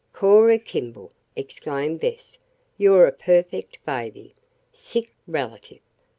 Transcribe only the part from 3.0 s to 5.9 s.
a perfect baby. Sick relative!